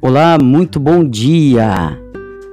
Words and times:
Olá, 0.00 0.38
muito 0.40 0.78
bom 0.78 1.02
dia. 1.02 2.00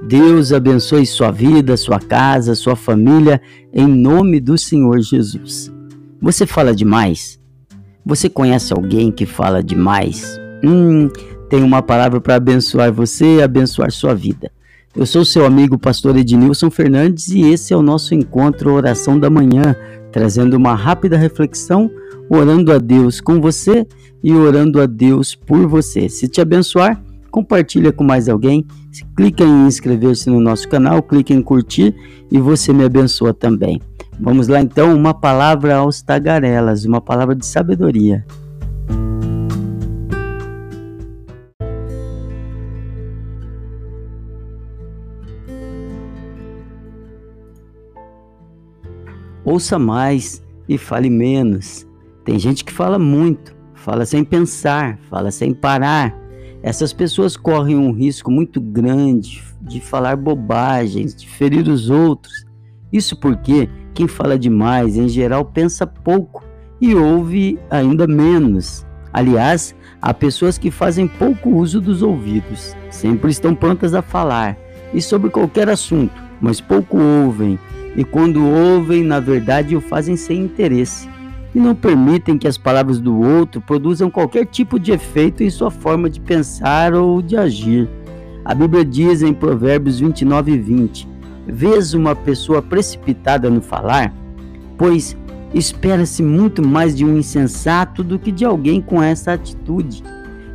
Deus 0.02 0.52
abençoe 0.52 1.06
sua 1.06 1.30
vida, 1.30 1.76
sua 1.76 2.00
casa, 2.00 2.56
sua 2.56 2.74
família, 2.74 3.40
em 3.72 3.86
nome 3.86 4.40
do 4.40 4.58
Senhor 4.58 4.98
Jesus. 4.98 5.72
Você 6.20 6.44
fala 6.44 6.74
demais? 6.74 7.38
Você 8.04 8.28
conhece 8.28 8.72
alguém 8.72 9.12
que 9.12 9.24
fala 9.24 9.62
demais? 9.62 10.40
Hum, 10.64 11.08
tem 11.48 11.62
uma 11.62 11.80
palavra 11.80 12.20
para 12.20 12.34
abençoar 12.34 12.92
você 12.92 13.36
e 13.36 13.42
abençoar 13.42 13.92
sua 13.92 14.12
vida. 14.12 14.50
Eu 14.96 15.06
sou 15.06 15.24
seu 15.24 15.46
amigo 15.46 15.78
pastor 15.78 16.16
Ednilson 16.16 16.68
Fernandes 16.68 17.28
e 17.28 17.42
esse 17.42 17.72
é 17.72 17.76
o 17.76 17.82
nosso 17.82 18.12
encontro 18.12 18.74
Oração 18.74 19.20
da 19.20 19.30
Manhã, 19.30 19.76
trazendo 20.10 20.56
uma 20.56 20.74
rápida 20.74 21.16
reflexão, 21.16 21.88
orando 22.28 22.72
a 22.72 22.78
Deus 22.78 23.20
com 23.20 23.40
você 23.40 23.86
e 24.20 24.32
orando 24.32 24.80
a 24.80 24.86
Deus 24.86 25.36
por 25.36 25.64
você. 25.68 26.08
Se 26.08 26.26
te 26.26 26.40
abençoar, 26.40 27.00
compartilha 27.36 27.92
com 27.92 28.02
mais 28.02 28.30
alguém, 28.30 28.66
clica 29.14 29.44
em 29.44 29.66
inscrever-se 29.66 30.30
no 30.30 30.40
nosso 30.40 30.66
canal, 30.70 31.02
clica 31.02 31.34
em 31.34 31.42
curtir 31.42 31.94
e 32.32 32.38
você 32.38 32.72
me 32.72 32.82
abençoa 32.82 33.34
também. 33.34 33.78
Vamos 34.18 34.48
lá 34.48 34.58
então, 34.58 34.96
uma 34.96 35.12
palavra 35.12 35.76
aos 35.76 36.00
tagarelas, 36.00 36.86
uma 36.86 36.98
palavra 36.98 37.34
de 37.34 37.44
sabedoria. 37.44 38.24
Ouça 49.44 49.78
mais 49.78 50.42
e 50.66 50.78
fale 50.78 51.10
menos. 51.10 51.86
Tem 52.24 52.38
gente 52.38 52.64
que 52.64 52.72
fala 52.72 52.98
muito, 52.98 53.54
fala 53.74 54.06
sem 54.06 54.24
pensar, 54.24 54.98
fala 55.10 55.30
sem 55.30 55.52
parar 55.52 56.25
essas 56.66 56.92
pessoas 56.92 57.36
correm 57.36 57.76
um 57.76 57.92
risco 57.92 58.28
muito 58.28 58.60
grande 58.60 59.40
de 59.62 59.80
falar 59.80 60.16
bobagens, 60.16 61.14
de 61.14 61.28
ferir 61.28 61.68
os 61.68 61.90
outros. 61.90 62.44
Isso 62.92 63.14
porque 63.20 63.70
quem 63.94 64.08
fala 64.08 64.36
demais, 64.36 64.96
em 64.96 65.08
geral, 65.08 65.44
pensa 65.44 65.86
pouco 65.86 66.42
e 66.80 66.92
ouve 66.92 67.56
ainda 67.70 68.04
menos. 68.08 68.84
Aliás, 69.12 69.76
há 70.02 70.12
pessoas 70.12 70.58
que 70.58 70.72
fazem 70.72 71.06
pouco 71.06 71.50
uso 71.50 71.80
dos 71.80 72.02
ouvidos, 72.02 72.74
sempre 72.90 73.30
estão 73.30 73.54
prontas 73.54 73.94
a 73.94 74.02
falar 74.02 74.58
e 74.92 75.00
sobre 75.00 75.30
qualquer 75.30 75.68
assunto, 75.68 76.20
mas 76.40 76.60
pouco 76.60 76.98
ouvem, 76.98 77.60
e 77.94 78.02
quando 78.02 78.44
ouvem, 78.44 79.04
na 79.04 79.20
verdade, 79.20 79.76
o 79.76 79.80
fazem 79.80 80.16
sem 80.16 80.40
interesse 80.40 81.08
e 81.56 81.58
não 81.58 81.74
permitem 81.74 82.36
que 82.36 82.46
as 82.46 82.58
palavras 82.58 83.00
do 83.00 83.18
outro 83.18 83.62
produzam 83.62 84.10
qualquer 84.10 84.44
tipo 84.44 84.78
de 84.78 84.92
efeito 84.92 85.42
em 85.42 85.48
sua 85.48 85.70
forma 85.70 86.10
de 86.10 86.20
pensar 86.20 86.92
ou 86.92 87.22
de 87.22 87.34
agir. 87.34 87.88
A 88.44 88.54
Bíblia 88.54 88.84
diz 88.84 89.22
em 89.22 89.32
Provérbios 89.32 89.98
29 89.98 90.52
e 90.52 90.58
20: 90.58 91.08
Vês 91.46 91.94
uma 91.94 92.14
pessoa 92.14 92.60
precipitada 92.60 93.48
no 93.48 93.62
falar? 93.62 94.12
Pois 94.76 95.16
espera-se 95.54 96.22
muito 96.22 96.62
mais 96.62 96.94
de 96.94 97.06
um 97.06 97.16
insensato 97.16 98.04
do 98.04 98.18
que 98.18 98.30
de 98.30 98.44
alguém 98.44 98.82
com 98.82 99.02
essa 99.02 99.32
atitude. 99.32 100.04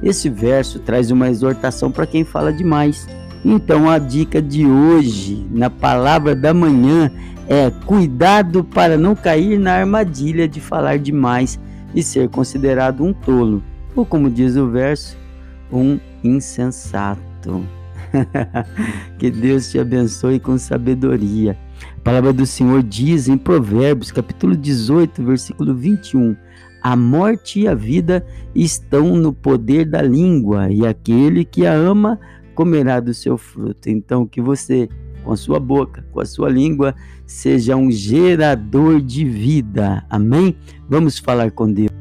Esse 0.03 0.29
verso 0.29 0.77
traz 0.77 1.09
uma 1.09 1.31
exortação 1.31 1.89
para 1.89 2.05
quem 2.05 2.23
fala 2.23 2.53
demais. 2.53 3.07
Então 3.43 3.89
a 3.89 3.97
dica 3.97 4.39
de 4.39 4.67
hoje, 4.67 5.47
na 5.49 5.71
palavra 5.71 6.35
da 6.35 6.53
manhã, 6.53 7.09
é 7.51 7.69
cuidado 7.85 8.63
para 8.63 8.97
não 8.97 9.13
cair 9.13 9.59
na 9.59 9.73
armadilha 9.73 10.47
de 10.47 10.61
falar 10.61 10.97
demais 10.97 11.59
e 11.93 12.01
ser 12.01 12.29
considerado 12.29 13.03
um 13.03 13.11
tolo, 13.11 13.61
ou 13.93 14.05
como 14.05 14.29
diz 14.29 14.55
o 14.55 14.69
verso, 14.69 15.17
um 15.69 15.99
insensato. 16.23 17.61
que 19.19 19.29
Deus 19.29 19.69
te 19.69 19.77
abençoe 19.77 20.39
com 20.39 20.57
sabedoria. 20.57 21.57
A 21.97 21.99
palavra 22.01 22.31
do 22.31 22.45
Senhor 22.45 22.81
diz 22.81 23.27
em 23.27 23.37
Provérbios, 23.37 24.13
capítulo 24.13 24.55
18, 24.55 25.21
versículo 25.21 25.75
21: 25.75 26.37
A 26.81 26.95
morte 26.95 27.59
e 27.59 27.67
a 27.67 27.75
vida 27.75 28.25
estão 28.55 29.17
no 29.17 29.33
poder 29.33 29.85
da 29.85 30.01
língua, 30.01 30.71
e 30.71 30.87
aquele 30.87 31.43
que 31.43 31.65
a 31.67 31.73
ama 31.73 32.17
comerá 32.55 33.01
do 33.01 33.13
seu 33.13 33.37
fruto. 33.37 33.89
Então, 33.89 34.25
que 34.25 34.39
você 34.39 34.87
com 35.23 35.31
a 35.31 35.37
sua 35.37 35.59
boca, 35.59 36.05
com 36.11 36.19
a 36.19 36.25
sua 36.25 36.49
língua, 36.49 36.95
seja 37.25 37.75
um 37.75 37.91
gerador 37.91 39.01
de 39.01 39.23
vida. 39.23 40.05
Amém? 40.09 40.55
Vamos 40.89 41.19
falar 41.19 41.51
com 41.51 41.71
Deus. 41.71 42.00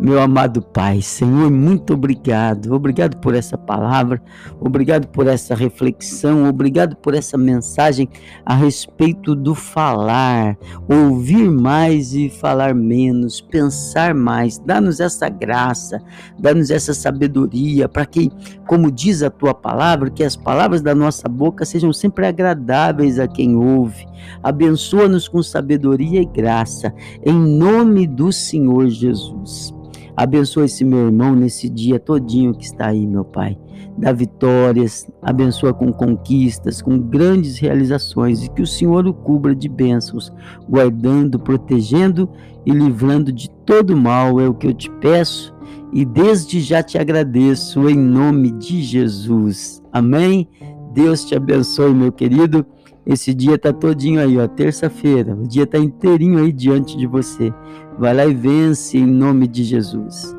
Meu 0.00 0.20
amado 0.20 0.62
Pai, 0.62 1.02
Senhor, 1.02 1.50
muito 1.50 1.94
obrigado. 1.94 2.72
Obrigado 2.72 3.16
por 3.16 3.34
essa 3.34 3.58
palavra, 3.58 4.22
obrigado 4.60 5.08
por 5.08 5.26
essa 5.26 5.56
reflexão, 5.56 6.48
obrigado 6.48 6.94
por 6.94 7.14
essa 7.14 7.36
mensagem 7.36 8.08
a 8.46 8.54
respeito 8.54 9.34
do 9.34 9.56
falar, 9.56 10.56
ouvir 10.88 11.50
mais 11.50 12.14
e 12.14 12.30
falar 12.30 12.76
menos, 12.76 13.40
pensar 13.40 14.14
mais. 14.14 14.56
Dá-nos 14.58 15.00
essa 15.00 15.28
graça, 15.28 16.00
dá-nos 16.38 16.70
essa 16.70 16.94
sabedoria 16.94 17.88
para 17.88 18.06
que, 18.06 18.30
como 18.68 18.92
diz 18.92 19.24
a 19.24 19.30
tua 19.30 19.52
palavra, 19.52 20.10
que 20.10 20.22
as 20.22 20.36
palavras 20.36 20.80
da 20.80 20.94
nossa 20.94 21.28
boca 21.28 21.64
sejam 21.64 21.92
sempre 21.92 22.24
agradáveis 22.24 23.18
a 23.18 23.26
quem 23.26 23.56
ouve. 23.56 24.06
Abençoa-nos 24.44 25.26
com 25.26 25.42
sabedoria 25.42 26.22
e 26.22 26.24
graça, 26.24 26.94
em 27.26 27.34
nome 27.34 28.06
do 28.06 28.30
Senhor 28.32 28.86
Jesus. 28.88 29.76
Abençoa 30.18 30.64
esse 30.64 30.84
meu 30.84 31.06
irmão 31.06 31.36
nesse 31.36 31.68
dia 31.68 32.00
todinho 32.00 32.52
que 32.52 32.64
está 32.64 32.88
aí, 32.88 33.06
meu 33.06 33.24
Pai. 33.24 33.56
Dá 33.96 34.10
vitórias, 34.10 35.08
abençoa 35.22 35.72
com 35.72 35.92
conquistas, 35.92 36.82
com 36.82 36.98
grandes 36.98 37.56
realizações 37.56 38.42
e 38.42 38.50
que 38.50 38.60
o 38.60 38.66
Senhor 38.66 39.06
o 39.06 39.14
cubra 39.14 39.54
de 39.54 39.68
bênçãos, 39.68 40.32
guardando, 40.68 41.38
protegendo 41.38 42.28
e 42.66 42.72
livrando 42.72 43.32
de 43.32 43.48
todo 43.64 43.96
mal, 43.96 44.40
é 44.40 44.48
o 44.48 44.54
que 44.54 44.66
eu 44.66 44.74
te 44.74 44.90
peço 45.00 45.54
e 45.92 46.04
desde 46.04 46.58
já 46.58 46.82
te 46.82 46.98
agradeço 46.98 47.88
em 47.88 47.96
nome 47.96 48.50
de 48.50 48.82
Jesus. 48.82 49.80
Amém? 49.92 50.48
Deus 50.92 51.24
te 51.24 51.36
abençoe, 51.36 51.94
meu 51.94 52.10
querido. 52.10 52.66
Esse 53.08 53.32
dia 53.32 53.56
tá 53.58 53.72
todinho 53.72 54.20
aí, 54.20 54.36
ó, 54.36 54.46
terça-feira. 54.46 55.34
O 55.34 55.48
dia 55.48 55.66
tá 55.66 55.78
inteirinho 55.78 56.38
aí 56.38 56.52
diante 56.52 56.94
de 56.94 57.06
você. 57.06 57.50
Vai 57.98 58.14
lá 58.14 58.26
e 58.26 58.34
vence 58.34 58.98
em 58.98 59.06
nome 59.06 59.48
de 59.48 59.64
Jesus. 59.64 60.37